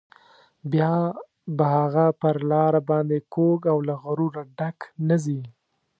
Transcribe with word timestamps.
بیا 0.71 0.95
به 1.57 1.65
هغه 1.75 2.05
پر 2.21 2.35
لار 2.49 2.73
باندې 2.89 3.17
کوږ 3.33 3.59
او 3.71 3.77
له 3.87 3.95
غروره 4.03 4.43
ډک 4.57 4.77
نه 5.07 5.15
ځي. 5.23 5.41